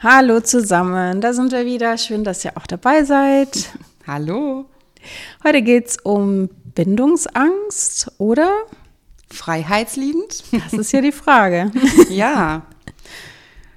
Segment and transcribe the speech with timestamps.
[0.00, 1.96] Hallo zusammen, da sind wir wieder.
[1.96, 3.70] Schön, dass ihr auch dabei seid.
[4.06, 4.66] Hallo.
[5.42, 8.50] Heute geht es um Bindungsangst oder?
[9.30, 10.44] Freiheitsliebend?
[10.52, 11.70] Das ist ja die Frage.
[12.10, 12.62] ja.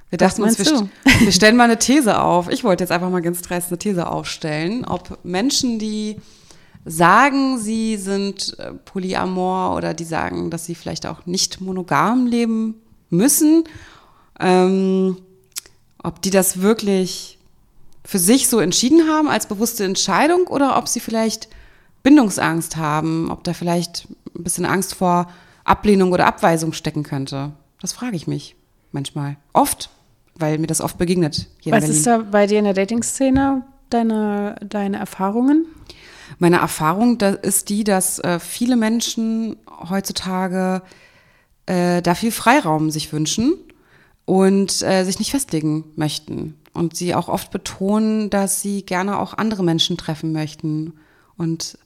[0.10, 0.90] Wir dachten uns, wir,
[1.20, 2.50] wir, stellen mal eine These auf.
[2.50, 6.18] Ich wollte jetzt einfach mal ganz dreist eine These aufstellen, ob Menschen, die
[6.86, 12.76] sagen, sie sind äh, polyamor oder die sagen, dass sie vielleicht auch nicht monogam leben
[13.10, 13.64] müssen,
[14.40, 15.18] ähm,
[16.02, 17.38] ob die das wirklich
[18.04, 21.50] für sich so entschieden haben als bewusste Entscheidung oder ob sie vielleicht
[22.04, 25.30] Bindungsangst haben, ob da vielleicht ein bisschen Angst vor
[25.64, 27.52] Ablehnung oder Abweisung stecken könnte.
[27.80, 28.56] Das frage ich mich
[28.92, 29.38] manchmal.
[29.54, 29.92] Oft
[30.42, 31.48] weil mir das oft begegnet.
[31.66, 35.66] Was ist da bei dir in der Dating-Szene deine, deine Erfahrungen?
[36.40, 39.58] Meine Erfahrung ist die, dass äh, viele Menschen
[39.90, 40.82] heutzutage
[41.66, 43.54] äh, da viel Freiraum sich wünschen
[44.26, 46.58] und äh, sich nicht festlegen möchten.
[46.74, 50.94] Und sie auch oft betonen, dass sie gerne auch andere Menschen treffen möchten
[51.38, 51.78] und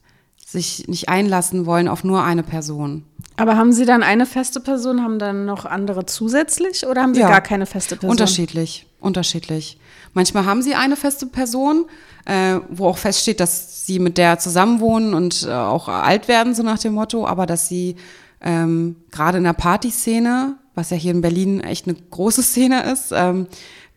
[0.45, 3.03] sich nicht einlassen wollen auf nur eine Person.
[3.37, 7.19] Aber haben Sie dann eine feste Person, haben dann noch andere zusätzlich oder haben Sie
[7.19, 8.11] ja, gar keine feste Person?
[8.11, 9.77] Unterschiedlich, unterschiedlich.
[10.13, 11.85] Manchmal haben Sie eine feste Person,
[12.25, 16.63] äh, wo auch feststeht, dass Sie mit der zusammenwohnen und äh, auch alt werden, so
[16.63, 17.97] nach dem Motto, aber dass Sie
[18.41, 23.11] ähm, gerade in der Partyszene, was ja hier in Berlin echt eine große Szene ist,
[23.11, 23.47] ähm,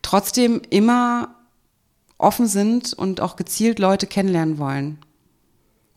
[0.03, 1.35] trotzdem immer
[2.19, 4.99] offen sind und auch gezielt Leute kennenlernen wollen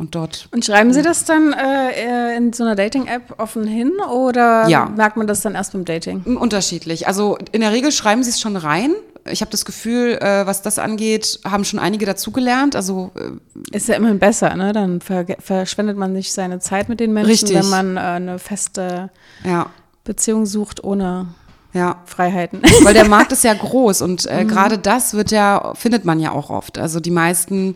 [0.01, 0.49] und dort.
[0.51, 4.89] Und schreiben Sie das dann äh, in so einer Dating-App offen hin oder ja.
[4.89, 6.23] merkt man das dann erst beim Dating?
[6.37, 7.07] Unterschiedlich.
[7.07, 8.93] Also in der Regel schreiben Sie es schon rein.
[9.29, 12.75] Ich habe das Gefühl, äh, was das angeht, haben schon einige dazugelernt.
[12.75, 14.73] Also äh, ist ja immerhin besser, ne?
[14.73, 17.55] Dann ver verschwendet man nicht seine Zeit mit den Menschen, richtig.
[17.55, 19.11] wenn man äh, eine feste
[19.43, 19.67] ja.
[20.03, 21.27] Beziehung sucht ohne
[21.73, 22.01] ja.
[22.05, 22.63] Freiheiten.
[22.81, 24.47] Weil der Markt ist ja groß und äh, mhm.
[24.47, 26.79] gerade das wird ja, findet man ja auch oft.
[26.79, 27.75] Also die meisten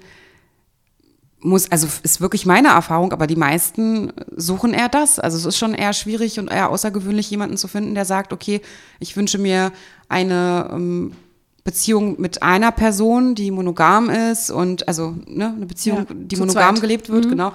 [1.39, 5.19] muss, also ist wirklich meine Erfahrung, aber die meisten suchen eher das.
[5.19, 8.61] Also es ist schon eher schwierig und eher außergewöhnlich, jemanden zu finden, der sagt, okay,
[8.99, 9.71] ich wünsche mir
[10.09, 11.11] eine ähm,
[11.63, 16.75] Beziehung mit einer Person, die monogam ist und also ne, eine Beziehung, ja, die monogam
[16.75, 16.81] zweit.
[16.81, 17.29] gelebt wird, mhm.
[17.29, 17.53] genau.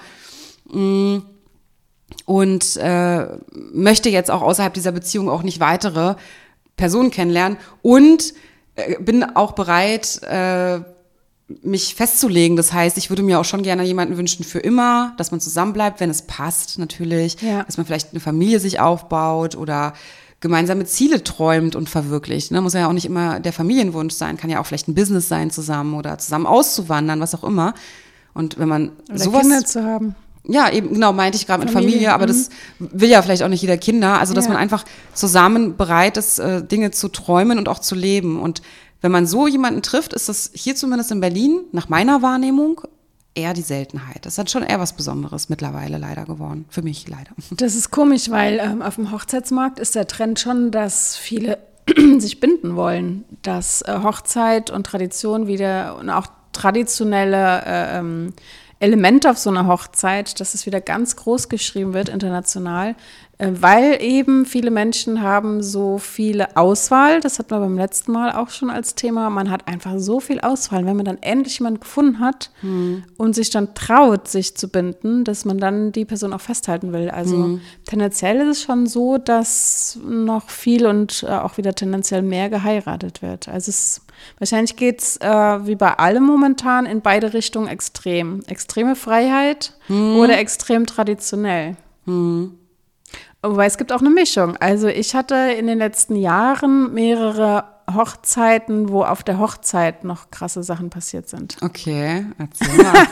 [0.72, 1.22] Mm,
[2.24, 3.26] und äh,
[3.72, 6.16] möchte jetzt auch außerhalb dieser Beziehung auch nicht weitere
[6.76, 8.34] Personen kennenlernen und
[8.74, 10.80] äh, bin auch bereit, äh,
[11.62, 12.56] mich festzulegen.
[12.56, 16.00] Das heißt, ich würde mir auch schon gerne jemanden wünschen für immer, dass man zusammenbleibt,
[16.00, 17.40] wenn es passt, natürlich.
[17.40, 17.64] Ja.
[17.64, 19.94] Dass man vielleicht eine Familie sich aufbaut oder
[20.40, 22.50] gemeinsame Ziele träumt und verwirklicht.
[22.50, 22.60] Ne?
[22.60, 25.50] Muss ja auch nicht immer der Familienwunsch sein, kann ja auch vielleicht ein Business sein
[25.50, 27.74] zusammen oder zusammen auszuwandern, was auch immer.
[28.32, 30.14] Und wenn man oder sowas Kinder zu haben.
[30.44, 32.88] Ja, eben, genau, meinte ich gerade mit Familie, aber das mhm.
[32.92, 34.18] will ja vielleicht auch nicht jeder Kinder.
[34.18, 34.52] Also, dass ja.
[34.52, 38.40] man einfach zusammen bereit ist, äh, Dinge zu träumen und auch zu leben.
[38.40, 38.62] Und
[39.00, 42.82] wenn man so jemanden trifft, ist das hier zumindest in Berlin, nach meiner Wahrnehmung,
[43.34, 44.26] eher die Seltenheit.
[44.26, 46.66] Das hat schon eher was Besonderes mittlerweile leider geworden.
[46.68, 47.30] Für mich leider.
[47.50, 51.58] Das ist komisch, weil ähm, auf dem Hochzeitsmarkt ist der Trend schon, dass viele
[52.18, 58.32] sich binden wollen, dass äh, Hochzeit und Tradition wieder und auch traditionelle äh, ähm,
[58.80, 62.96] Elemente auf so einer Hochzeit, dass es wieder ganz groß geschrieben wird international,
[63.40, 67.20] weil eben viele Menschen haben so viele Auswahl.
[67.20, 69.30] Das hatten wir beim letzten Mal auch schon als Thema.
[69.30, 70.84] Man hat einfach so viel Auswahl.
[70.84, 73.04] Wenn man dann endlich jemanden gefunden hat mhm.
[73.16, 77.08] und sich dann traut, sich zu binden, dass man dann die Person auch festhalten will.
[77.08, 77.60] Also mhm.
[77.86, 83.22] tendenziell ist es schon so, dass noch viel und äh, auch wieder tendenziell mehr geheiratet
[83.22, 83.48] wird.
[83.48, 84.02] Also es,
[84.38, 88.42] wahrscheinlich geht es äh, wie bei allem momentan in beide Richtungen extrem.
[88.48, 90.16] Extreme Freiheit mhm.
[90.16, 91.76] oder extrem traditionell.
[92.04, 92.59] Mhm.
[93.42, 94.56] Wobei es gibt auch eine Mischung.
[94.58, 97.64] Also ich hatte in den letzten Jahren mehrere
[97.94, 101.56] Hochzeiten, wo auf der Hochzeit noch krasse Sachen passiert sind.
[101.62, 103.06] Okay, erzähl mal.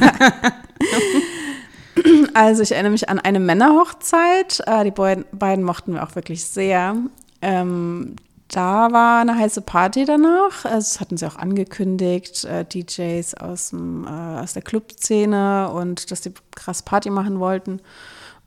[2.34, 4.62] also ich erinnere mich an eine Männerhochzeit.
[4.66, 6.96] Äh, die beiden, mochten wir auch wirklich sehr.
[7.40, 8.16] Ähm,
[8.48, 10.64] da war eine heiße Party danach.
[10.64, 16.10] Also das hatten sie auch angekündigt, äh, DJs aus, dem, äh, aus der Clubszene und
[16.10, 17.80] dass sie krass Party machen wollten.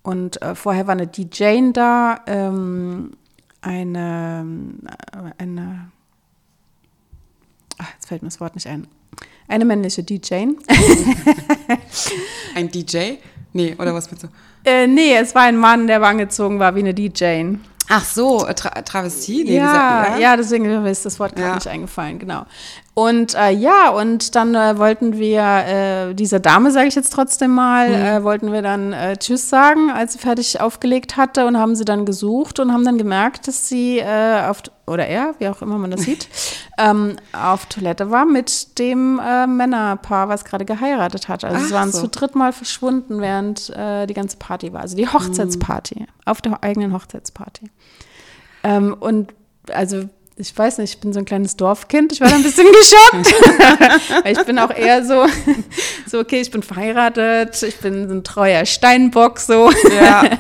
[0.03, 3.11] Und äh, vorher war eine DJ da, ähm,
[3.61, 4.45] eine,
[5.37, 5.91] eine,
[7.77, 8.87] ach, jetzt fällt mir das Wort nicht ein,
[9.47, 10.33] eine männliche DJ.
[12.55, 13.15] ein DJ?
[13.53, 14.27] Nee, oder was willst du?
[14.63, 17.57] Äh, nee, es war ein Mann, der angezogen war wie eine DJ.
[17.89, 19.43] Ach so, äh, Tra Travestie?
[19.43, 21.55] Nee, ja, ja, ja, deswegen ist das Wort gerade ja.
[21.55, 22.45] nicht eingefallen, genau.
[22.93, 25.41] Und äh, ja, und dann äh, wollten wir,
[26.09, 27.95] äh, dieser Dame, sage ich jetzt trotzdem mal, Mhm.
[27.95, 31.85] äh, wollten wir dann äh, Tschüss sagen, als sie fertig aufgelegt hatte und haben sie
[31.85, 35.77] dann gesucht und haben dann gemerkt, dass sie äh, auf, oder er, wie auch immer
[35.77, 36.27] man das sieht,
[36.77, 41.45] ähm, auf Toilette war mit dem äh, Männerpaar, was gerade geheiratet hat.
[41.45, 42.01] Also sie Ach waren so.
[42.01, 44.81] zu dritt mal verschwunden, während äh, die ganze Party war.
[44.81, 47.71] Also die Hochzeitsparty, auf der eigenen Hochzeitsparty.
[48.63, 49.33] Ähm, und
[49.71, 52.13] also ich weiß nicht, ich bin so ein kleines Dorfkind.
[52.13, 54.23] Ich war da ein bisschen geschockt.
[54.23, 55.25] Weil ich bin auch eher so,
[56.07, 59.71] so, okay, ich bin verheiratet, ich bin so ein treuer Steinbock, so.
[59.93, 60.23] Ja.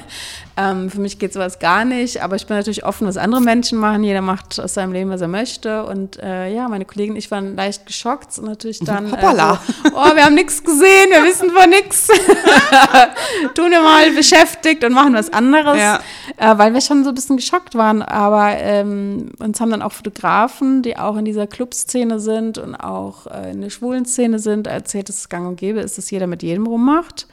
[0.57, 3.79] Ähm, für mich geht sowas gar nicht, aber ich bin natürlich offen, was andere Menschen
[3.79, 4.03] machen.
[4.03, 5.85] Jeder macht aus seinem Leben, was er möchte.
[5.85, 9.07] Und äh, ja, meine Kollegen und ich waren leicht geschockt und natürlich dann.
[9.07, 9.61] Äh, Hoppala.
[9.83, 12.07] so, oh, wir haben nichts gesehen, wir wissen von nichts.
[13.55, 15.79] Tun wir mal beschäftigt und machen was anderes.
[15.79, 15.99] Ja.
[16.35, 18.01] Äh, weil wir schon so ein bisschen geschockt waren.
[18.01, 23.25] Aber ähm, uns haben dann auch Fotografen, die auch in dieser Clubszene sind und auch
[23.27, 26.27] äh, in der schwulen Szene sind, erzählt, dass es gang und gäbe ist, dass jeder
[26.27, 27.27] mit jedem rummacht.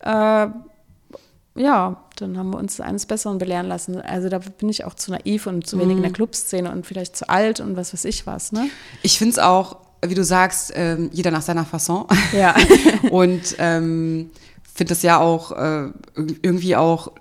[0.00, 0.46] Äh,
[1.54, 4.00] ja, dann haben wir uns eines Besseren belehren lassen.
[4.00, 7.16] Also da bin ich auch zu naiv und zu wenig in der Clubszene und vielleicht
[7.16, 8.68] zu alt und was weiß ich was, ne?
[9.02, 12.06] Ich finde es auch, wie du sagst, ähm, jeder nach seiner Fasson.
[12.32, 12.54] Ja.
[13.10, 14.30] Und ähm,
[14.74, 15.90] finde das ja auch äh,
[16.42, 17.12] irgendwie auch,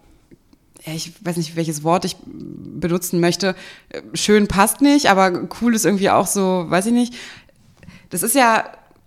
[0.84, 3.56] ich weiß nicht, welches Wort ich benutzen möchte.
[3.90, 7.14] Äh, Schön passt nicht, aber cool ist irgendwie auch so, weiß ich nicht.
[8.10, 8.66] Das ist ja,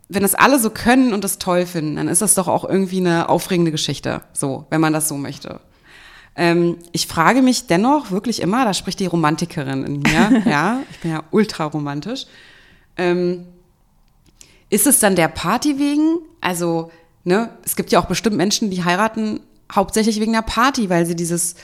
[0.09, 2.99] wenn das alle so können und das toll finden, dann ist das doch auch irgendwie
[2.99, 5.61] eine aufregende Geschichte, so, wenn man das so möchte.
[6.37, 10.99] Ähm, ich frage mich dennoch wirklich immer, da spricht die Romantikerin in mir, ja, ich
[11.01, 12.27] bin ja ultra romantisch.
[12.97, 13.47] Ähm,
[14.69, 16.19] ist es dann der Party wegen?
[16.41, 16.91] Also,
[17.23, 19.41] ne, es gibt ja auch bestimmt Menschen, die heiraten
[19.73, 21.55] hauptsächlich wegen der Party, weil sie dieses,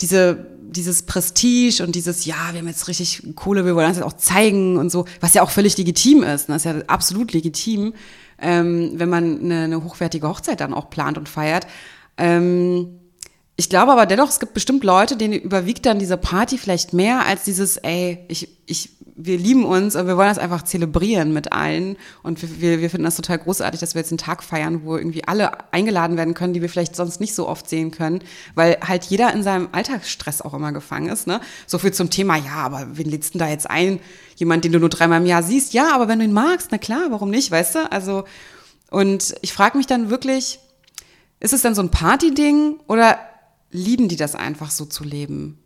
[0.00, 4.06] diese, dieses Prestige und dieses, ja, wir haben jetzt richtig Kohle, wir wollen das jetzt
[4.06, 6.48] auch zeigen und so, was ja auch völlig legitim ist.
[6.48, 7.94] ne, Das ist ja absolut legitim,
[8.38, 11.66] ähm, wenn man eine, eine hochwertige Hochzeit dann auch plant und feiert.
[12.18, 13.00] Ähm,
[13.58, 17.24] ich glaube aber dennoch, es gibt bestimmt Leute, denen überwiegt dann diese Party vielleicht mehr
[17.24, 21.54] als dieses, ey, ich, ich, wir lieben uns und wir wollen das einfach zelebrieren mit
[21.54, 21.96] allen.
[22.22, 24.98] Und wir, wir, wir finden das total großartig, dass wir jetzt einen Tag feiern, wo
[24.98, 28.20] irgendwie alle eingeladen werden können, die wir vielleicht sonst nicht so oft sehen können,
[28.54, 31.26] weil halt jeder in seinem Alltagsstress auch immer gefangen ist.
[31.26, 31.40] Ne?
[31.66, 34.00] So viel zum Thema, ja, aber wen lädst du denn da jetzt ein?
[34.36, 35.72] Jemand, den du nur dreimal im Jahr siehst?
[35.72, 37.90] Ja, aber wenn du ihn magst, na klar, warum nicht, weißt du?
[37.90, 38.24] Also,
[38.90, 40.58] und ich frage mich dann wirklich,
[41.40, 43.18] ist es dann so ein Party-Ding oder
[43.70, 45.58] lieben die das einfach so zu leben?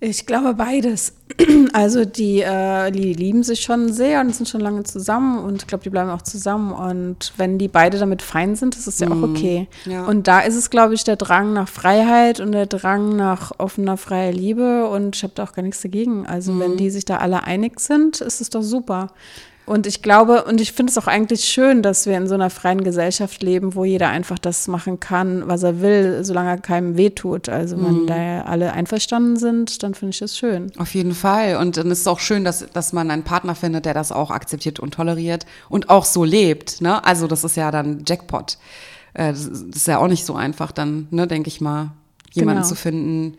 [0.00, 1.14] Ich glaube beides.
[1.72, 5.66] Also die, äh, die lieben sich schon sehr und sind schon lange zusammen und ich
[5.66, 6.70] glaube, die bleiben auch zusammen.
[6.70, 9.66] Und wenn die beide damit fein sind, ist es ja auch okay.
[9.84, 10.04] ja.
[10.04, 13.96] Und da ist es, glaube ich, der Drang nach Freiheit und der Drang nach offener,
[13.96, 14.86] freier Liebe.
[14.86, 16.26] Und ich habe da auch gar nichts dagegen.
[16.26, 19.08] Also wenn die sich da alle einig sind, ist es doch super.
[19.66, 22.50] Und ich glaube, und ich finde es auch eigentlich schön, dass wir in so einer
[22.50, 26.98] freien Gesellschaft leben, wo jeder einfach das machen kann, was er will, solange er keinem
[26.98, 27.48] wehtut.
[27.48, 30.70] Also wenn da alle einverstanden sind, dann finde ich das schön.
[30.76, 31.56] Auf jeden Fall.
[31.56, 34.30] Und dann ist es auch schön, dass, dass man einen Partner findet, der das auch
[34.30, 36.82] akzeptiert und toleriert und auch so lebt.
[36.82, 37.02] Ne?
[37.02, 38.58] Also das ist ja dann Jackpot.
[39.14, 41.92] Äh, Das ist das ist ja auch nicht so einfach dann, ne, denke ich mal,
[42.32, 42.68] jemanden Genau.
[42.68, 43.38] zu finden.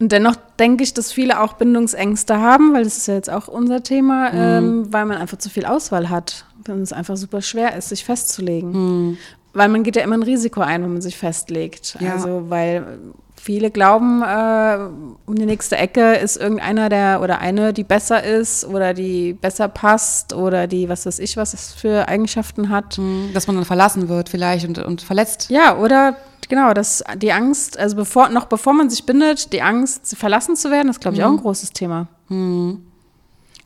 [0.00, 3.48] Und dennoch denke ich, dass viele auch Bindungsängste haben, weil das ist ja jetzt auch
[3.48, 6.46] unser Thema, ähm, weil man einfach zu viel Auswahl hat.
[6.64, 9.18] Wenn es einfach super schwer ist, sich festzulegen.
[9.52, 11.98] Weil man geht ja immer ein Risiko ein, wenn man sich festlegt.
[12.00, 12.14] Ja.
[12.14, 12.98] Also, weil
[13.40, 14.78] viele glauben, äh,
[15.26, 19.68] um die nächste Ecke ist irgendeiner der oder eine, die besser ist oder die besser
[19.68, 23.00] passt oder die, was weiß ich, was es für Eigenschaften hat.
[23.32, 25.50] Dass man dann verlassen wird vielleicht und, und verletzt.
[25.50, 26.16] Ja, oder
[26.48, 30.70] genau, das, die Angst, also bevor, noch bevor man sich bindet, die Angst, verlassen zu
[30.70, 32.08] werden, ist, glaube ich, auch ein großes Thema.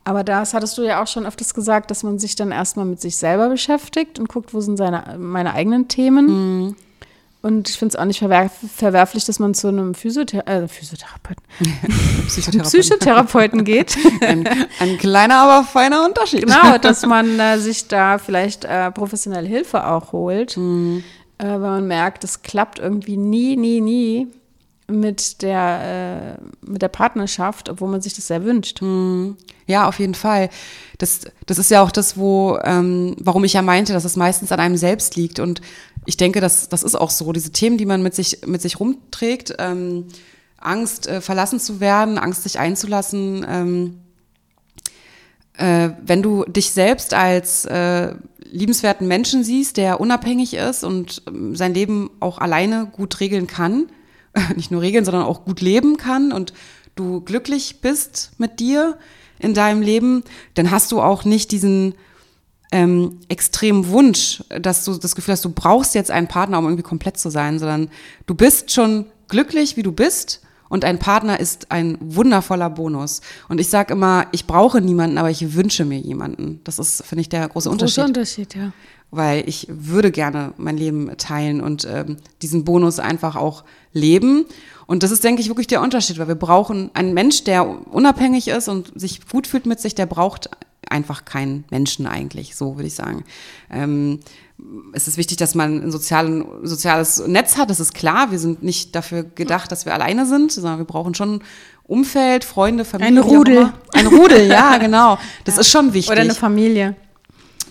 [0.05, 3.01] Aber das hattest du ja auch schon öfters gesagt, dass man sich dann erstmal mit
[3.01, 6.77] sich selber beschäftigt und guckt, wo sind seine, meine eigenen Themen.
[7.45, 11.45] Und ich finde es auch nicht verwerf verwerflich, dass man zu einem Physiothera äh, Physiotherapeuten,
[12.27, 12.71] Psychotherapeut.
[12.73, 13.99] Psychotherapeuten geht.
[14.23, 14.49] Ein,
[14.81, 16.47] ein kleiner, aber feiner Unterschied.
[16.47, 21.05] genau, dass man äh, sich da vielleicht äh, professionelle Hilfe auch holt, Mhm.
[21.37, 24.27] äh, weil man merkt, es klappt irgendwie nie, nie, nie
[24.87, 28.81] mit der, äh, mit der Partnerschaft, obwohl man sich das sehr wünscht.
[29.67, 30.51] Ja, auf jeden Fall.
[30.99, 34.53] Das, das ist ja auch das, wo, ähm, warum ich ja meinte, dass es meistens
[34.53, 35.41] an einem selbst liegt.
[35.41, 35.61] Und
[36.07, 37.33] ich denke, das, das ist auch so.
[37.33, 40.07] Diese Themen, die man mit sich, mit sich rumträgt, ähm,
[40.59, 44.01] Angst, äh, verlassen zu werden, Angst, sich einzulassen, ähm,
[45.57, 51.55] äh, wenn du dich selbst als äh, liebenswerten Menschen siehst, der unabhängig ist und ähm,
[51.55, 53.87] sein Leben auch alleine gut regeln kann,
[54.57, 56.53] nicht nur regeln, sondern auch gut leben kann und
[56.97, 58.99] du glücklich bist mit dir,
[59.39, 61.95] in deinem Leben, dann hast du auch nicht diesen
[62.75, 66.83] ähm, extremen Wunsch, dass du das Gefühl hast, du brauchst jetzt einen Partner, um irgendwie
[66.83, 67.89] komplett zu sein, sondern
[68.27, 70.41] du bist schon glücklich, wie du bist.
[70.69, 73.21] Und ein Partner ist ein wundervoller Bonus.
[73.49, 76.63] Und ich sage immer, ich brauche niemanden, aber ich wünsche mir jemanden.
[76.65, 78.07] Das ist, finde ich, der große, Unterschied.
[78.07, 78.73] Unterschied, ja.
[79.13, 83.63] Weil ich würde gerne mein Leben teilen und ähm, diesen Bonus einfach auch
[83.93, 84.47] leben.
[84.87, 88.49] Und das ist, denke ich, wirklich der Unterschied, weil wir brauchen einen Mensch, der unabhängig
[88.49, 90.51] ist und sich gut fühlt mit sich, der braucht
[90.91, 93.25] einfach keinen Menschen eigentlich, so würde ich sagen.
[93.71, 94.21] Ähm,
[94.93, 98.31] es ist wichtig, dass man ein sozialen, soziales Netz hat, das ist klar.
[98.31, 101.43] Wir sind nicht dafür gedacht, dass wir alleine sind, sondern wir brauchen schon
[101.85, 103.21] Umfeld, Freunde, Familie.
[103.21, 103.73] Ein Rudel.
[103.93, 105.19] Ein Rudel, ja, genau.
[105.45, 105.61] Das ja.
[105.63, 106.13] ist schon wichtig.
[106.13, 106.95] Oder eine Familie.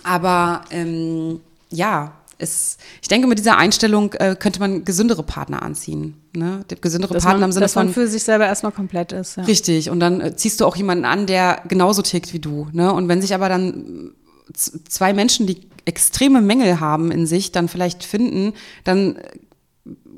[0.04, 1.40] Aber ähm,
[1.70, 6.14] ja, es, ich denke, mit dieser Einstellung äh, könnte man gesündere Partner anziehen.
[6.34, 6.64] Ne?
[6.80, 7.86] Gesündere dass Partner man, im Sinne dass von.
[7.86, 9.36] man für sich selber erstmal komplett ist.
[9.36, 9.44] Ja.
[9.44, 9.90] Richtig.
[9.90, 12.68] Und dann äh, ziehst du auch jemanden an, der genauso tickt wie du.
[12.72, 12.92] Ne?
[12.92, 14.12] Und wenn sich aber dann
[14.52, 19.22] zwei Menschen, die extreme Mängel haben in sich, dann vielleicht finden, dann äh,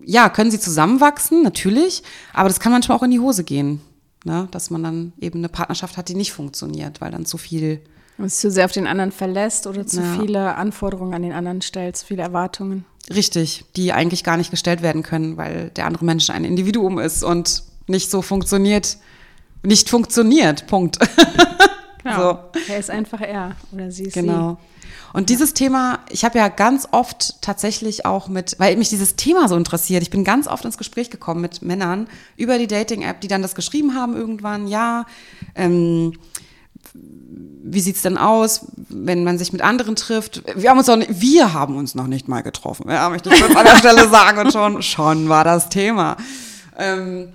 [0.04, 3.80] ja, können sie zusammenwachsen, natürlich, aber das kann manchmal auch in die Hose gehen.
[4.24, 4.48] Ne?
[4.52, 7.80] Dass man dann eben eine Partnerschaft hat, die nicht funktioniert, weil dann zu viel
[8.18, 10.18] und zu sehr auf den anderen verlässt oder zu ja.
[10.20, 12.84] viele Anforderungen an den anderen stellt, zu viele Erwartungen.
[13.12, 17.22] Richtig, die eigentlich gar nicht gestellt werden können, weil der andere Mensch ein Individuum ist
[17.22, 18.96] und nicht so funktioniert,
[19.62, 20.98] nicht funktioniert, Punkt.
[22.06, 22.50] Genau.
[22.54, 22.72] So.
[22.72, 24.60] Er ist einfach er oder sie ist genau.
[24.60, 24.76] sie.
[25.12, 29.48] Und dieses Thema, ich habe ja ganz oft tatsächlich auch mit, weil mich dieses Thema
[29.48, 32.06] so interessiert, ich bin ganz oft ins Gespräch gekommen mit Männern
[32.36, 35.06] über die Dating-App, die dann das geschrieben haben irgendwann, ja,
[35.54, 36.12] ähm,
[36.94, 40.42] wie sieht's denn aus, wenn man sich mit anderen trifft?
[40.54, 42.88] Wir haben uns auch nicht, wir haben uns noch nicht mal getroffen.
[42.88, 46.16] Ja, möchte ich kurz an der Stelle sagen und schon, schon war das Thema.
[46.78, 47.32] Ähm,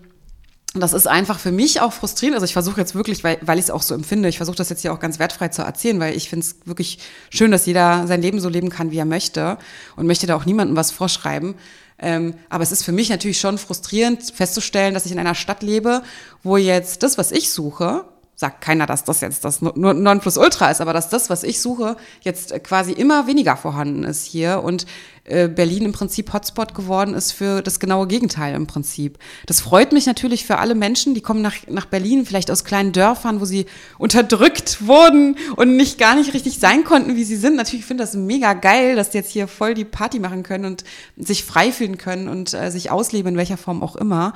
[0.74, 2.36] das ist einfach für mich auch frustrierend.
[2.36, 4.70] Also ich versuche jetzt wirklich, weil, weil ich es auch so empfinde, ich versuche das
[4.70, 8.08] jetzt hier auch ganz wertfrei zu erzählen, weil ich finde es wirklich schön, dass jeder
[8.08, 9.58] sein Leben so leben kann, wie er möchte
[9.98, 11.56] und möchte da auch niemandem was vorschreiben.
[12.00, 15.62] Ähm, aber es ist für mich natürlich schon frustrierend festzustellen, dass ich in einer Stadt
[15.62, 16.04] lebe,
[16.42, 18.06] wo jetzt das, was ich suche,
[18.42, 22.64] sagt keiner, dass das jetzt das Nonplusultra ist, aber dass das, was ich suche, jetzt
[22.64, 24.88] quasi immer weniger vorhanden ist hier und
[25.26, 29.20] äh, Berlin im Prinzip Hotspot geworden ist für das genaue Gegenteil im Prinzip.
[29.46, 32.94] Das freut mich natürlich für alle Menschen, die kommen nach, nach Berlin, vielleicht aus kleinen
[32.94, 33.68] Dörfern, wo sie
[34.00, 37.56] unterdrückt wurden und nicht gar nicht richtig sein konnten, wie sie sind.
[37.56, 40.66] Natürlich finde ich das mega geil, dass die jetzt hier voll die Party machen können
[40.66, 40.84] und
[41.16, 44.34] sich frei fühlen können und äh, sich ausleben, in welcher Form auch immer.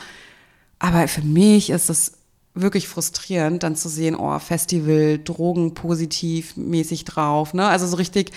[0.77, 2.14] Aber für mich ist das
[2.55, 7.67] wirklich frustrierend, dann zu sehen, oh, Festival, Drogen positiv mäßig drauf, ne?
[7.67, 8.31] Also so richtig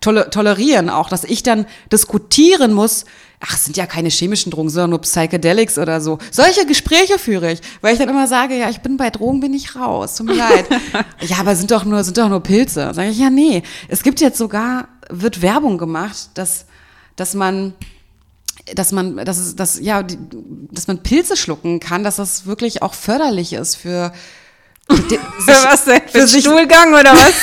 [0.00, 3.06] tolle, tolerieren auch, dass ich dann diskutieren muss,
[3.40, 6.18] ach, es sind ja keine chemischen Drogen, sondern nur Psychedelics oder so.
[6.30, 9.54] Solche Gespräche führe ich, weil ich dann immer sage, ja, ich bin bei Drogen, bin
[9.54, 10.66] ich raus, tut mir leid.
[11.20, 12.92] ja, aber sind doch nur, sind doch nur Pilze.
[12.92, 13.62] Sage ich, ja, nee.
[13.88, 16.66] Es gibt jetzt sogar, wird Werbung gemacht, dass,
[17.16, 17.72] dass man
[18.74, 20.18] dass man, dass es, dass, ja, die,
[20.70, 24.12] dass man Pilze schlucken kann, dass das wirklich auch förderlich ist für,
[24.88, 26.02] sich, was denn?
[26.02, 27.34] Für, für sich, Stuhlgang oder was?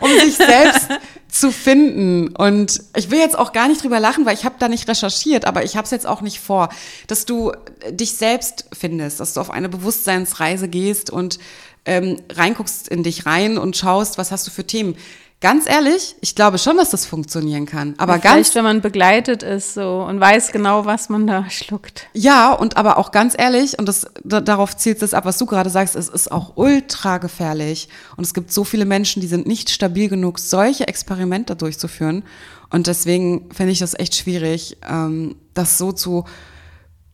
[0.00, 0.88] um sich selbst
[1.32, 2.28] zu finden.
[2.36, 5.46] Und ich will jetzt auch gar nicht drüber lachen, weil ich habe da nicht recherchiert,
[5.46, 6.68] aber ich habe es jetzt auch nicht vor,
[7.06, 7.52] dass du
[7.90, 11.38] dich selbst findest, dass du auf eine Bewusstseinsreise gehst und
[11.84, 14.96] ähm, reinguckst in dich rein und schaust, was hast du für Themen.
[15.42, 17.94] Ganz ehrlich, ich glaube schon, dass das funktionieren kann.
[17.98, 22.06] Aber Vielleicht, ganz, wenn man begleitet ist so und weiß genau, was man da schluckt.
[22.12, 25.46] Ja, und aber auch ganz ehrlich, und das, da, darauf zielt es ab, was du
[25.46, 27.88] gerade sagst, es ist auch ultra gefährlich.
[28.16, 32.22] Und es gibt so viele Menschen, die sind nicht stabil genug, solche Experimente durchzuführen.
[32.70, 36.24] Und deswegen finde ich das echt schwierig, ähm, das so zu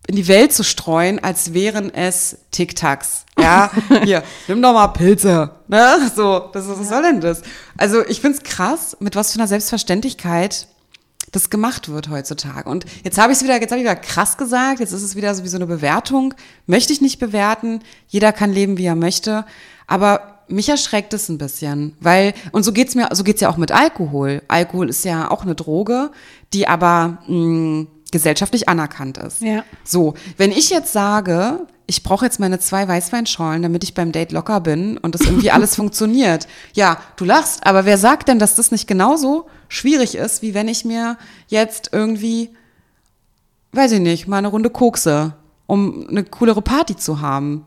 [0.08, 3.26] in die Welt zu streuen, als wären es Tic-Tacs.
[3.38, 3.70] Ja,
[4.04, 5.50] hier, nimm doch mal Pilze.
[5.68, 6.10] Ne?
[6.16, 7.42] So, das, was soll denn das?
[7.76, 10.66] Also ich find's krass, mit was für einer Selbstverständlichkeit
[11.30, 12.70] das gemacht wird heutzutage.
[12.70, 15.14] Und jetzt habe ich es wieder, jetzt habe ich wieder krass gesagt, jetzt ist es
[15.14, 16.32] wieder so wie so eine Bewertung.
[16.66, 17.80] Möchte ich nicht bewerten.
[18.08, 19.44] Jeder kann leben, wie er möchte.
[19.86, 23.58] Aber mich erschreckt es ein bisschen, weil, und so geht's mir, so geht's ja auch
[23.58, 24.40] mit Alkohol.
[24.48, 26.10] Alkohol ist ja auch eine Droge,
[26.54, 29.42] die aber, mh, mm, gesellschaftlich anerkannt ist.
[29.42, 29.64] Ja.
[29.84, 34.32] So, wenn ich jetzt sage, ich brauche jetzt meine zwei Weißweinschorlen, damit ich beim Date
[34.32, 36.46] locker bin und das irgendwie alles funktioniert.
[36.74, 40.68] Ja, du lachst, aber wer sagt denn, dass das nicht genauso schwierig ist, wie wenn
[40.68, 41.16] ich mir
[41.48, 42.50] jetzt irgendwie,
[43.72, 45.34] weiß ich nicht, mal eine Runde kokse,
[45.66, 47.64] um eine coolere Party zu haben?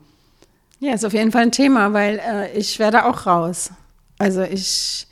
[0.80, 3.70] Ja, ist auf jeden Fall ein Thema, weil äh, ich werde auch raus.
[4.18, 5.06] Also ich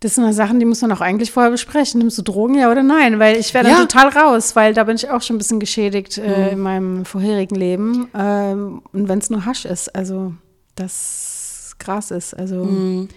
[0.00, 1.98] das sind Sachen, die muss man auch eigentlich vorher besprechen.
[1.98, 3.18] Nimmst du Drogen, ja oder nein?
[3.18, 3.76] Weil ich wäre ja.
[3.76, 6.48] total raus, weil da bin ich auch schon ein bisschen geschädigt äh, mhm.
[6.52, 8.08] in meinem vorherigen Leben.
[8.14, 10.34] Ähm, und wenn es nur Hasch ist, also
[10.74, 12.34] das krass ist.
[12.34, 13.08] Also mhm.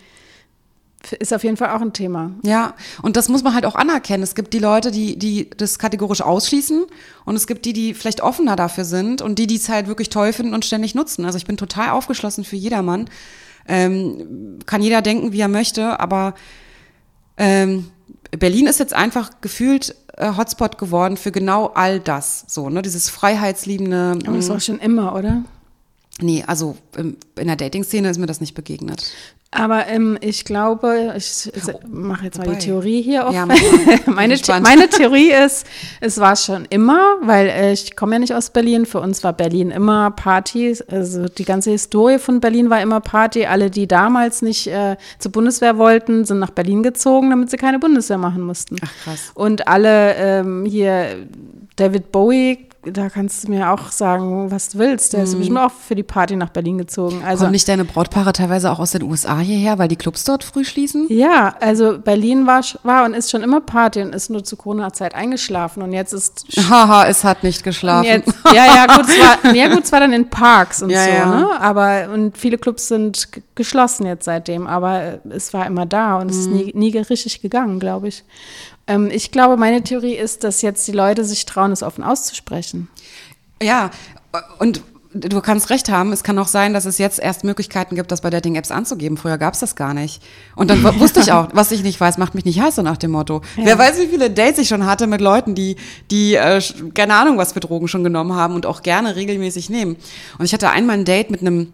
[1.20, 2.32] ist auf jeden Fall auch ein Thema.
[2.44, 4.24] Ja, und das muss man halt auch anerkennen.
[4.24, 6.86] Es gibt die Leute, die, die das kategorisch ausschließen
[7.26, 10.10] und es gibt die, die vielleicht offener dafür sind und die, die es halt wirklich
[10.10, 11.26] toll finden und ständig nutzen.
[11.26, 13.10] Also ich bin total aufgeschlossen für jedermann.
[13.68, 16.34] Ähm, kann jeder denken, wie er möchte, aber
[17.40, 17.90] ähm,
[18.38, 22.46] Berlin ist jetzt einfach gefühlt äh, Hotspot geworden für genau all das.
[22.48, 24.20] So, ne, dieses freiheitsliebende.
[24.26, 25.44] Aber das war schon immer, oder?
[26.22, 29.12] Nee, also in der Dating-Szene ist mir das nicht begegnet.
[29.52, 31.52] Aber ähm, ich glaube, ich,
[31.88, 33.34] mache jetzt mal die Theorie hier auf.
[33.34, 33.48] Ja,
[34.06, 35.66] meine, The meine Theorie ist,
[36.02, 38.86] es war schon immer, weil äh, ich komme ja nicht aus Berlin.
[38.86, 40.78] Für uns war Berlin immer Party.
[40.88, 43.48] Also die ganze Historie von Berlin war immer Party.
[43.48, 47.80] Alle, die damals nicht äh, zur Bundeswehr wollten, sind nach Berlin gezogen, damit sie keine
[47.80, 48.76] Bundeswehr machen mussten.
[48.84, 49.32] Ach krass.
[49.34, 51.26] Und alle ähm, hier,
[51.76, 55.14] David Bowie da kannst du mir auch sagen, was du willst.
[55.14, 55.40] Der ist mhm.
[55.40, 57.24] bestimmt auch für die Party nach Berlin gezogen.
[57.26, 60.44] Also, Kommen nicht deine Brautpaare teilweise auch aus den USA hierher, weil die Clubs dort
[60.44, 61.08] früh schließen?
[61.10, 65.16] Ja, also Berlin war, war und ist schon immer Party und ist nur zu Corona-Zeit
[65.16, 66.46] eingeschlafen und jetzt ist.
[66.70, 68.06] Haha, es hat nicht geschlafen.
[68.06, 71.04] Jetzt, ja, ja, gut, es war, ja, gut, es war dann in Parks und ja,
[71.04, 71.26] so, ja.
[71.26, 71.62] ne?
[71.62, 76.30] Aber, und viele Clubs sind geschlossen jetzt seitdem, aber es war immer da und mhm.
[76.30, 76.56] es ist mhm.
[76.56, 78.24] nie, nie richtig gegangen, glaube ich.
[78.90, 82.90] Ähm, ich glaube, meine Theorie ist, dass jetzt die Leute sich trauen, es offen auszusprechen.
[83.62, 83.92] Ja,
[84.58, 84.82] und
[85.14, 88.22] du kannst recht haben, es kann auch sein, dass es jetzt erst Möglichkeiten gibt, das
[88.22, 89.18] bei Dating-Apps anzugeben.
[89.18, 90.24] Früher gab es das gar nicht.
[90.56, 92.98] Und dann wusste ich auch, was ich nicht weiß, macht mich nicht heiß, so nach
[92.98, 93.42] dem Motto.
[93.58, 93.66] Ja.
[93.66, 95.76] Wer weiß, wie viele Dates ich schon hatte mit Leuten, die,
[96.10, 96.62] die äh,
[96.96, 99.98] keine Ahnung, was für Drogen schon genommen haben und auch gerne regelmäßig nehmen.
[100.40, 101.74] Und ich hatte einmal ein Date mit einem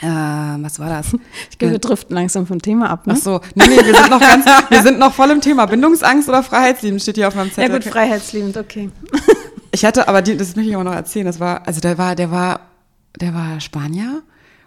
[0.00, 1.12] äh, was war das?
[1.50, 3.06] Ich glaube, wir driften langsam vom Thema ab.
[3.06, 3.14] Ne?
[3.16, 5.64] Ach so, nee, nee, wir sind noch ganz, wir sind noch voll im Thema.
[5.66, 7.70] Bindungsangst oder Freiheitslieben steht hier auf meinem Zettel.
[7.70, 8.90] Ja gut, freiheitsliebend, okay.
[9.72, 11.26] Ich hatte, aber die, das möchte ich auch noch erzählen.
[11.26, 12.60] Das war, also der war, der war,
[13.20, 14.22] der war Spanier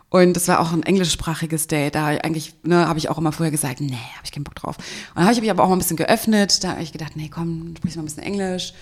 [0.10, 1.96] und das war auch ein englischsprachiges Date.
[1.96, 4.78] Da eigentlich, ne, habe ich auch immer vorher gesagt, nee, habe ich keinen Bock drauf.
[4.78, 6.64] Und dann habe ich mich aber auch mal ein bisschen geöffnet.
[6.64, 8.74] Da habe ich gedacht, nee, komm, sprich mal ein bisschen Englisch.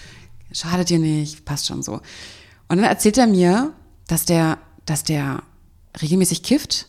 [0.52, 2.02] Schadet dir nicht, passt schon so.
[2.68, 3.72] Und dann erzählt er mir,
[4.08, 5.44] dass der, dass der
[6.02, 6.88] regelmäßig kifft.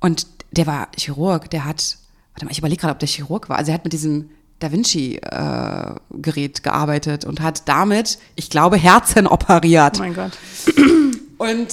[0.00, 1.98] Und der war Chirurg, der hat,
[2.34, 3.58] warte mal, ich überlege gerade, ob der Chirurg war.
[3.58, 9.26] Also er hat mit diesem Da Vinci-Gerät äh, gearbeitet und hat damit, ich glaube, Herzen
[9.26, 9.96] operiert.
[9.96, 10.32] Oh mein Gott.
[11.38, 11.68] Und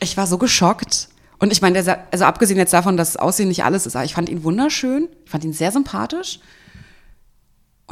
[0.00, 1.08] ich war so geschockt.
[1.38, 1.78] Und ich meine,
[2.10, 5.30] also abgesehen jetzt davon, dass Aussehen nicht alles ist, aber ich fand ihn wunderschön, ich
[5.30, 6.38] fand ihn sehr sympathisch.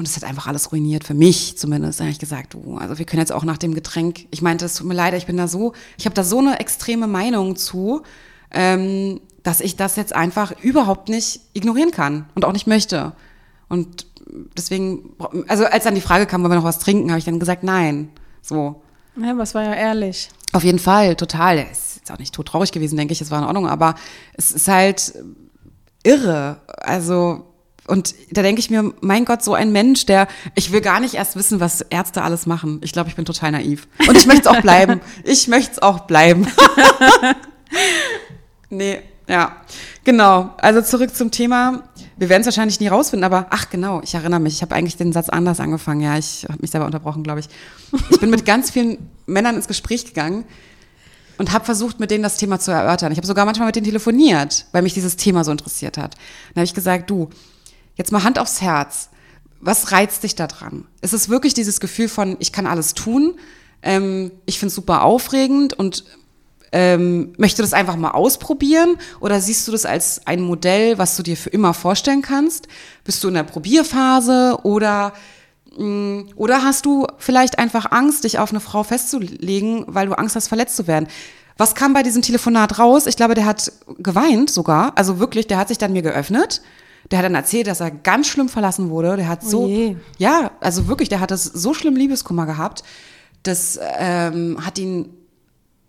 [0.00, 2.00] Und es hat einfach alles ruiniert, für mich zumindest.
[2.00, 4.64] Da habe ich gesagt, du, also wir können jetzt auch nach dem Getränk, ich meinte,
[4.64, 7.54] es tut mir leid, ich bin da so, ich habe da so eine extreme Meinung
[7.54, 8.00] zu,
[8.50, 13.12] ähm, dass ich das jetzt einfach überhaupt nicht ignorieren kann und auch nicht möchte.
[13.68, 14.06] Und
[14.56, 15.10] deswegen,
[15.48, 17.62] also als dann die Frage kam, wollen wir noch was trinken, habe ich dann gesagt,
[17.62, 18.08] nein.
[18.40, 18.80] So.
[19.16, 20.30] Ja, aber es war ja ehrlich.
[20.54, 21.58] Auf jeden Fall, total.
[21.58, 23.96] Er ist jetzt auch nicht tot traurig gewesen, denke ich, es war in Ordnung, aber
[24.32, 25.12] es ist halt
[26.04, 26.62] irre.
[26.78, 27.49] Also
[27.90, 31.14] und da denke ich mir, mein Gott, so ein Mensch, der, ich will gar nicht
[31.14, 32.80] erst wissen, was Ärzte alles machen.
[32.84, 33.88] Ich glaube, ich bin total naiv.
[34.08, 35.00] Und ich möchte es auch bleiben.
[35.24, 36.46] Ich möchte es auch bleiben.
[38.70, 39.56] nee, ja.
[40.04, 40.54] Genau.
[40.58, 41.82] Also zurück zum Thema.
[42.16, 44.96] Wir werden es wahrscheinlich nie rausfinden, aber ach genau, ich erinnere mich, ich habe eigentlich
[44.96, 46.00] den Satz anders angefangen.
[46.00, 47.48] Ja, ich habe mich selber unterbrochen, glaube ich.
[48.10, 50.44] Ich bin mit ganz vielen Männern ins Gespräch gegangen
[51.38, 53.12] und habe versucht, mit denen das Thema zu erörtern.
[53.12, 56.14] Ich habe sogar manchmal mit denen telefoniert, weil mich dieses Thema so interessiert hat.
[56.14, 57.30] Dann habe ich gesagt, du,
[57.96, 59.10] Jetzt mal Hand aufs Herz.
[59.60, 60.86] Was reizt dich da dran?
[61.02, 63.34] Ist es wirklich dieses Gefühl von, ich kann alles tun,
[63.82, 66.04] ähm, ich finde es super aufregend und
[66.72, 68.96] ähm, möchte das einfach mal ausprobieren?
[69.20, 72.68] Oder siehst du das als ein Modell, was du dir für immer vorstellen kannst?
[73.04, 75.12] Bist du in der Probierphase oder
[75.76, 80.36] mm, oder hast du vielleicht einfach Angst, dich auf eine Frau festzulegen, weil du Angst
[80.36, 81.08] hast, verletzt zu werden?
[81.56, 83.06] Was kam bei diesem Telefonat raus?
[83.06, 84.92] Ich glaube, der hat geweint sogar.
[84.96, 86.62] Also wirklich, der hat sich dann mir geöffnet
[87.10, 89.16] der hat dann erzählt, dass er ganz schlimm verlassen wurde.
[89.16, 92.82] Der hat so, oh ja, also wirklich, der hat das so schlimm Liebeskummer gehabt.
[93.42, 95.08] Das ähm, hat ihn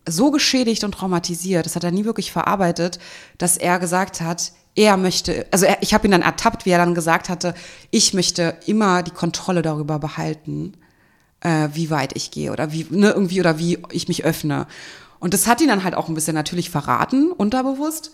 [0.08, 3.00] so geschädigt und traumatisiert, das hat er nie wirklich verarbeitet,
[3.38, 6.80] dass er gesagt hat, er möchte, also er, ich habe ihn dann ertappt, wie er
[6.80, 7.54] dann gesagt hatte,
[7.92, 10.74] ich möchte immer die Kontrolle darüber behalten,
[11.42, 14.66] äh, wie weit ich gehe oder wie, ne, irgendwie oder wie ich mich öffne.
[15.20, 18.12] Und das hat ihn dann halt auch ein bisschen natürlich verraten, unterbewusst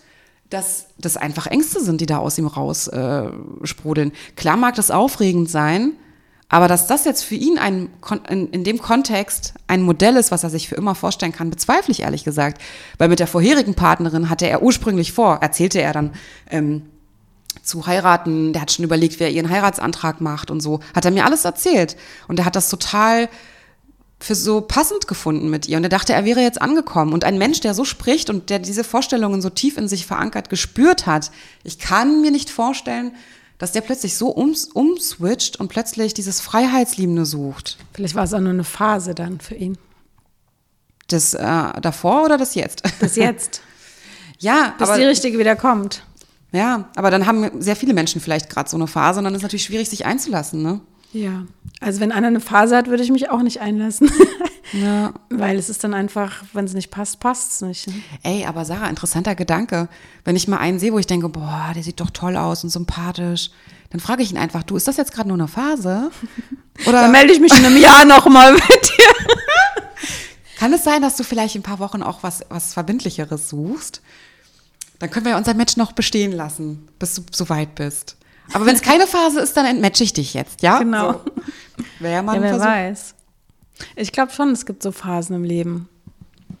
[0.50, 3.30] dass das einfach Ängste sind, die da aus ihm raus äh,
[3.64, 4.12] sprudeln.
[4.36, 5.92] Klar mag das aufregend sein,
[6.48, 7.90] aber dass das jetzt für ihn ein,
[8.30, 11.92] in, in dem Kontext ein Modell ist, was er sich für immer vorstellen kann, bezweifle
[11.92, 12.62] ich ehrlich gesagt.
[12.96, 16.12] Weil mit der vorherigen Partnerin hatte er ursprünglich vor, erzählte er dann,
[16.50, 16.82] ähm,
[17.62, 18.54] zu heiraten.
[18.54, 20.80] Der hat schon überlegt, wer ihren Heiratsantrag macht und so.
[20.94, 21.96] Hat er mir alles erzählt.
[22.28, 23.28] Und er hat das total
[24.20, 25.76] für so passend gefunden mit ihr.
[25.76, 27.12] Und er dachte, er wäre jetzt angekommen.
[27.12, 30.50] Und ein Mensch, der so spricht und der diese Vorstellungen so tief in sich verankert
[30.50, 31.30] gespürt hat,
[31.62, 33.12] ich kann mir nicht vorstellen,
[33.58, 37.78] dass der plötzlich so ums, umswitcht und plötzlich dieses Freiheitsliebende sucht.
[37.92, 39.78] Vielleicht war es auch nur eine Phase dann für ihn.
[41.08, 42.82] Das äh, davor oder das jetzt?
[43.00, 43.62] Das jetzt.
[44.38, 46.04] ja, Bis aber, die richtige wieder kommt.
[46.52, 49.38] ja, aber dann haben sehr viele Menschen vielleicht gerade so eine Phase und dann ist
[49.38, 50.80] es natürlich schwierig, sich einzulassen, ne?
[51.12, 51.46] Ja.
[51.80, 54.10] Also wenn einer eine Phase hat, würde ich mich auch nicht einlassen.
[54.72, 55.14] Ja.
[55.30, 57.86] Weil es ist dann einfach, wenn es nicht passt, passt es nicht.
[57.86, 57.94] ne?
[58.22, 59.88] Ey, aber Sarah, interessanter Gedanke.
[60.24, 62.70] Wenn ich mal einen sehe, wo ich denke, boah, der sieht doch toll aus und
[62.70, 63.50] sympathisch,
[63.90, 66.10] dann frage ich ihn einfach, du, ist das jetzt gerade nur eine Phase?
[66.84, 69.32] Dann Oder melde ich mich in einem Jahr nochmal mit dir.
[70.58, 74.00] kann es sein, dass du vielleicht in ein paar Wochen auch was, was Verbindlicheres suchst?
[74.98, 78.17] Dann können wir ja unser Match noch bestehen lassen, bis du so weit bist.
[78.52, 80.78] Aber wenn es keine Phase ist, dann entmatche ich dich jetzt, ja?
[80.78, 81.12] Genau.
[81.12, 81.20] So.
[82.00, 82.66] Wäre ja mal Ja, wer Versuch.
[82.66, 83.14] weiß.
[83.96, 85.88] Ich glaube schon, es gibt so Phasen im Leben.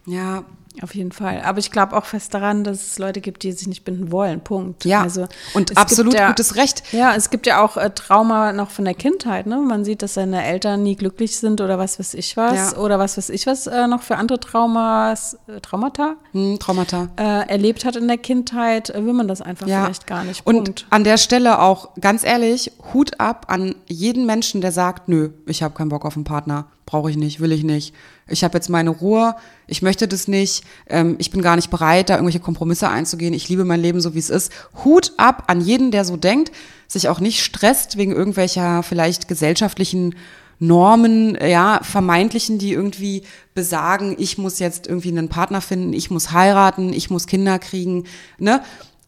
[0.06, 0.44] Ja,
[0.82, 1.42] Auf jeden Fall.
[1.44, 4.40] Aber ich glaube auch fest daran, dass es Leute gibt, die sich nicht binden wollen.
[4.40, 4.84] Punkt.
[4.84, 5.02] ja.
[5.02, 6.82] Also, und absolut ja, gutes Recht.
[6.92, 9.46] Ja, es gibt ja auch äh, Trauma noch von der Kindheit.
[9.46, 9.56] Ne?
[9.58, 12.72] Man sieht, dass seine Eltern nie glücklich sind oder was weiß ich was.
[12.72, 12.78] Ja.
[12.78, 17.08] Oder was weiß ich was äh, noch für andere Traumas, äh, Traumata Hm, Traumata.
[17.16, 19.84] äh, erlebt hat in der Kindheit, äh, will man das einfach Ja.
[19.84, 20.46] vielleicht gar nicht.
[20.46, 20.86] Und Punkt.
[20.90, 25.62] an der Stelle auch ganz ehrlich, Hut ab an jeden Menschen, der sagt, nö, ich
[25.62, 27.94] habe keinen Bock auf einen Partner, brauche ich nicht, will ich nicht.
[28.28, 32.08] Ich habe jetzt meine Ruhe, ich möchte das nicht, ähm, ich bin gar nicht bereit,
[32.08, 33.34] da irgendwelche Kompromisse einzugehen.
[33.34, 34.50] Ich liebe mein Leben so, wie es ist.
[34.84, 36.50] Hut ab an jeden, der so denkt,
[36.86, 40.14] sich auch nicht stresst wegen irgendwelcher vielleicht gesellschaftlichen
[40.60, 43.22] Normen, ja, vermeintlichen, die irgendwie
[43.54, 48.04] besagen, ich muss jetzt irgendwie einen Partner finden, ich muss heiraten, ich muss Kinder kriegen,
[48.38, 48.62] ne?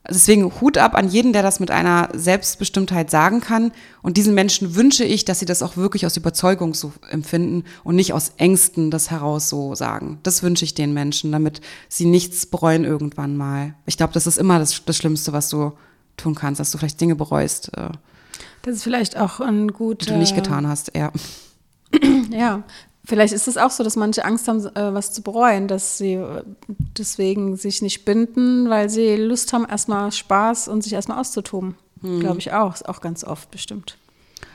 [0.08, 3.70] Deswegen Hut ab an jeden, der das mit einer Selbstbestimmtheit sagen kann.
[4.02, 7.96] Und diesen Menschen wünsche ich, dass sie das auch wirklich aus Überzeugung so empfinden und
[7.96, 10.18] nicht aus Ängsten das heraus so sagen.
[10.22, 13.74] Das wünsche ich den Menschen, damit sie nichts bereuen irgendwann mal.
[13.84, 15.72] Ich glaube, das ist immer das, das Schlimmste, was du
[16.16, 17.90] tun kannst, dass du vielleicht Dinge bereust, äh,
[18.62, 20.12] Das ist vielleicht auch ein die guter.
[20.12, 20.92] du nicht getan hast.
[20.96, 21.12] Ja.
[22.30, 22.62] Ja,
[23.10, 26.14] vielleicht ist es auch so, dass manche Angst haben, äh, was zu bereuen, dass sie
[26.14, 26.42] äh,
[26.96, 31.74] deswegen sich nicht binden, weil sie Lust haben, erstmal Spaß und sich erstmal auszutoben.
[32.00, 32.20] Hm.
[32.20, 33.98] Glaube ich auch, ist auch ganz oft bestimmt.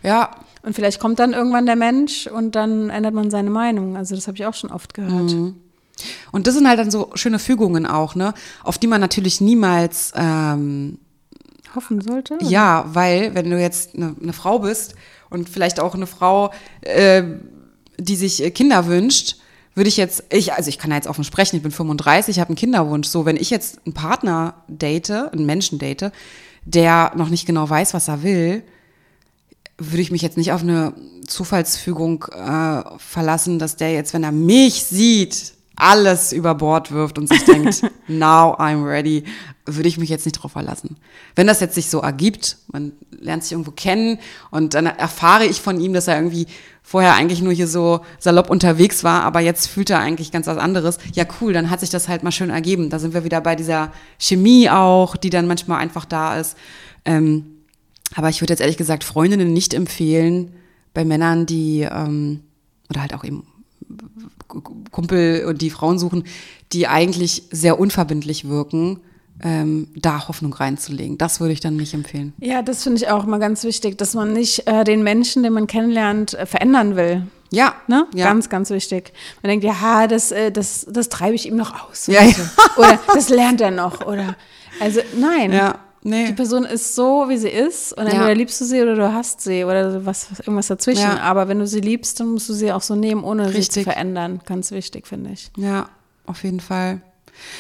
[0.01, 0.31] Ja,
[0.63, 3.97] Und vielleicht kommt dann irgendwann der Mensch und dann ändert man seine Meinung.
[3.97, 5.31] Also das habe ich auch schon oft gehört.
[5.31, 5.55] Mhm.
[6.31, 8.33] Und das sind halt dann so schöne Fügungen auch, ne?
[8.63, 10.99] Auf die man natürlich niemals ähm,
[11.73, 12.37] Hoffen sollte.
[12.41, 14.95] Ja, weil wenn du jetzt eine, eine Frau bist
[15.29, 17.23] und vielleicht auch eine Frau, äh,
[17.97, 19.37] die sich äh, Kinder wünscht,
[19.75, 22.49] würde ich jetzt, ich, also ich kann ja jetzt offen sprechen, ich bin 35, habe
[22.49, 23.07] einen Kinderwunsch.
[23.07, 26.11] So, wenn ich jetzt einen Partner date, einen Menschen date,
[26.63, 28.63] der noch nicht genau weiß, was er will,
[29.77, 30.93] würde ich mich jetzt nicht auf eine
[31.27, 37.27] Zufallsfügung äh, verlassen, dass der jetzt, wenn er mich sieht, alles über Bord wirft und
[37.27, 39.23] sich denkt, now I'm ready,
[39.65, 40.97] würde ich mich jetzt nicht drauf verlassen.
[41.35, 44.19] Wenn das jetzt sich so ergibt, man lernt sich irgendwo kennen
[44.51, 46.47] und dann erfahre ich von ihm, dass er irgendwie
[46.83, 50.57] vorher eigentlich nur hier so salopp unterwegs war, aber jetzt fühlt er eigentlich ganz was
[50.57, 50.99] anderes.
[51.13, 52.91] Ja, cool, dann hat sich das halt mal schön ergeben.
[52.91, 56.55] Da sind wir wieder bei dieser Chemie auch, die dann manchmal einfach da ist.
[57.03, 57.63] Ähm,
[58.13, 60.53] aber ich würde jetzt ehrlich gesagt Freundinnen nicht empfehlen
[60.93, 62.41] bei Männern, die ähm,
[62.89, 63.47] oder halt auch eben
[64.91, 66.23] Kumpel und die Frauen suchen,
[66.73, 68.99] die eigentlich sehr unverbindlich wirken,
[69.43, 71.17] ähm, da Hoffnung reinzulegen.
[71.17, 72.33] Das würde ich dann nicht empfehlen.
[72.39, 75.53] Ja, das finde ich auch mal ganz wichtig, dass man nicht äh, den Menschen, den
[75.53, 77.27] man kennenlernt, äh, verändern will.
[77.51, 78.07] Ja, Ne?
[78.13, 78.25] ja.
[78.25, 79.13] Ganz, ganz wichtig.
[79.43, 82.07] Man denkt, ja, das, äh, das, das treibe ich ihm noch aus.
[82.07, 82.33] Ja, ja.
[82.77, 84.05] Oder das lernt er noch.
[84.05, 84.35] Oder
[84.79, 85.53] also nein.
[85.53, 86.27] Ja, nee.
[86.27, 87.91] Die Person ist so, wie sie ist.
[87.93, 88.13] Und Ja.
[88.13, 91.01] entweder liebst du sie oder du hasst sie oder was, irgendwas dazwischen.
[91.01, 91.19] Ja.
[91.19, 93.57] Aber wenn du sie liebst, dann musst du sie auch so nehmen, ohne sie zu
[93.57, 93.83] Richtig.
[93.83, 94.39] verändern.
[94.45, 95.51] Ganz wichtig, finde ich.
[95.57, 95.89] Ja,
[96.25, 97.01] auf jeden Fall.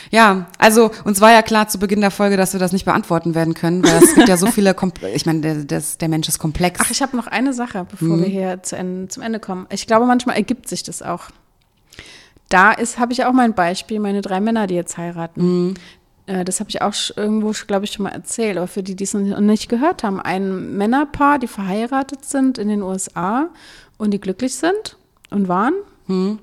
[0.09, 3.35] Ja, also uns war ja klar zu Beginn der Folge, dass wir das nicht beantworten
[3.35, 6.29] werden können, weil es gibt ja so viele, Komple ich meine, der, das, der Mensch
[6.29, 6.79] ist komplex.
[6.81, 8.21] Ach, ich habe noch eine Sache, bevor Mhm.
[8.23, 9.67] wir hier zu Ende, zum Ende kommen.
[9.69, 11.23] Ich glaube, manchmal ergibt sich das auch.
[12.47, 15.41] Da ist, habe ich auch mein Beispiel, meine drei Männer, die jetzt heiraten.
[15.67, 15.73] Mhm.
[16.27, 19.03] Äh, Das habe ich auch irgendwo, glaube ich, schon mal erzählt, aber für die, die
[19.03, 20.19] es noch nicht gehört haben.
[20.19, 23.49] Ein Männerpaar, die verheiratet sind in den USA
[23.97, 24.97] und die glücklich sind
[25.29, 25.73] und waren.
[26.07, 26.39] Mhm.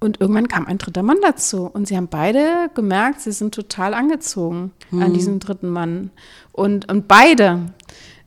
[0.00, 1.70] Und irgendwann kam ein dritter Mann dazu.
[1.72, 5.02] Und sie haben beide gemerkt, sie sind total angezogen Mhm.
[5.02, 6.10] an diesen dritten Mann.
[6.50, 7.60] Und, und beide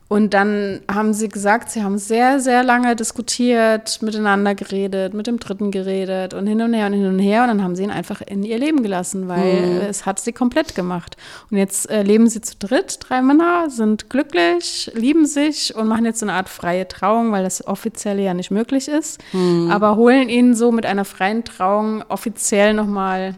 [0.08, 5.40] Und dann haben sie gesagt, sie haben sehr, sehr lange diskutiert, miteinander geredet, mit dem
[5.40, 7.42] Dritten geredet und hin und her und hin und her.
[7.42, 9.80] Und dann haben sie ihn einfach in ihr Leben gelassen, weil mhm.
[9.80, 11.16] es hat sie komplett gemacht.
[11.50, 16.04] Und jetzt äh, leben sie zu dritt, drei Männer, sind glücklich, lieben sich und machen
[16.04, 19.20] jetzt so eine Art freie Trauung, weil das offiziell ja nicht möglich ist.
[19.32, 19.70] Mhm.
[19.72, 23.34] Aber holen ihn so mit einer freien Trauung offiziell nochmal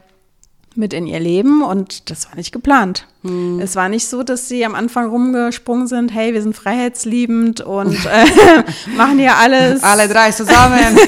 [0.74, 3.06] mit in ihr Leben und das war nicht geplant.
[3.22, 3.60] Hm.
[3.60, 7.94] Es war nicht so, dass sie am Anfang rumgesprungen sind, hey, wir sind freiheitsliebend und
[8.06, 8.64] äh,
[8.96, 9.82] machen hier alles.
[9.82, 10.98] Alle drei zusammen.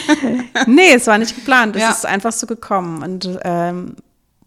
[0.66, 1.76] nee, es war nicht geplant.
[1.76, 1.90] Es ja.
[1.90, 3.02] ist einfach so gekommen.
[3.02, 3.96] Und ähm,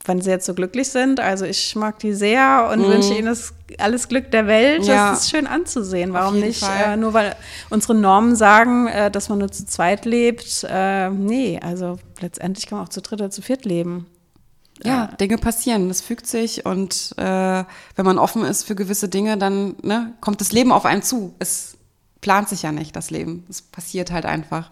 [0.05, 2.91] wenn sie jetzt so glücklich sind, also ich mag die sehr und mm.
[2.91, 4.85] wünsche ihnen das, alles Glück der Welt.
[4.85, 5.11] Ja.
[5.11, 6.13] Das ist schön anzusehen.
[6.13, 6.63] Warum nicht?
[6.63, 7.35] Äh, nur weil
[7.69, 10.65] unsere Normen sagen, äh, dass man nur zu zweit lebt.
[10.69, 14.05] Äh, nee, also letztendlich kann man auch zu dritt oder zu viert leben
[14.83, 17.23] ja, Dinge passieren, das fügt sich und äh,
[17.95, 21.33] wenn man offen ist für gewisse Dinge, dann ne, kommt das Leben auf einen zu.
[21.39, 21.77] Es
[22.21, 23.45] plant sich ja nicht, das Leben.
[23.49, 24.71] Es passiert halt einfach.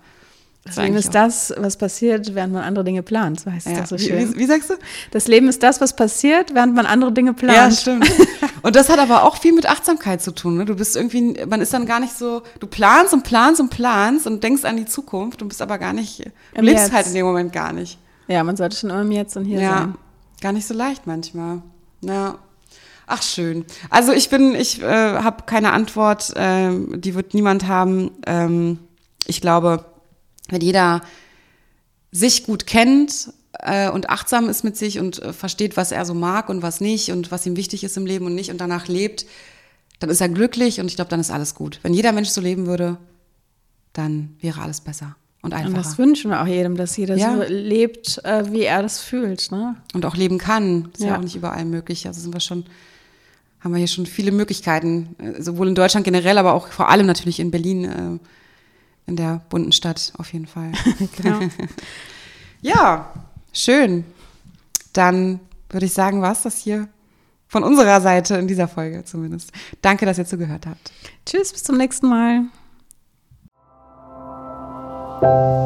[0.67, 3.39] Das Leben ist das, was passiert, während man andere Dinge plant.
[3.39, 3.79] So heißt ja.
[3.79, 4.35] das so schön.
[4.35, 4.73] Wie, wie, sagst du?
[5.11, 7.55] Das Leben ist das, was passiert, während man andere Dinge plant.
[7.55, 8.11] Ja, stimmt.
[8.63, 10.57] Und das hat aber auch viel mit Achtsamkeit zu tun.
[10.57, 10.65] Ne?
[10.65, 14.27] Du bist irgendwie, man ist dann gar nicht so, du planst und planst und planst
[14.27, 17.13] und denkst an die Zukunft, du bist aber gar nicht, du Im lebst halt in
[17.13, 17.97] dem Moment gar nicht.
[18.27, 19.95] Ja, man sollte schon immer im Jetzt und hier ja, sein.
[20.41, 21.61] Gar nicht so leicht manchmal.
[22.01, 22.39] Ja.
[23.07, 23.65] Ach schön.
[23.89, 28.11] Also ich bin, ich äh, habe keine Antwort, äh, die wird niemand haben.
[28.25, 28.79] Ähm,
[29.25, 29.85] ich glaube,
[30.49, 31.01] wenn jeder
[32.11, 36.13] sich gut kennt äh, und achtsam ist mit sich und äh, versteht, was er so
[36.13, 38.87] mag und was nicht und was ihm wichtig ist im Leben und nicht und danach
[38.87, 39.25] lebt,
[39.99, 41.79] dann ist er glücklich und ich glaube, dann ist alles gut.
[41.83, 42.97] Wenn jeder Mensch so leben würde,
[43.93, 45.69] dann wäre alles besser und einfacher.
[45.69, 47.35] Und das wünschen wir auch jedem, dass jeder ja.
[47.35, 49.51] so lebt, äh, wie er das fühlt.
[49.51, 49.75] Ne?
[49.93, 50.89] Und auch leben kann.
[50.93, 51.07] Ist ja.
[51.07, 52.07] ja auch nicht überall möglich.
[52.07, 52.65] Also sind wir schon,
[53.59, 57.05] haben wir hier schon viele Möglichkeiten, äh, sowohl in Deutschland generell, aber auch vor allem
[57.05, 60.71] natürlich in Berlin, äh, in der bunten Stadt auf jeden Fall.
[61.21, 61.39] genau.
[62.61, 63.13] ja,
[63.53, 64.05] schön.
[64.93, 66.87] Dann würde ich sagen, war es das hier
[67.47, 69.51] von unserer Seite in dieser Folge zumindest.
[69.81, 70.91] Danke, dass ihr zugehört habt.
[71.25, 72.45] Tschüss, bis zum nächsten Mal.
[75.19, 75.57] Música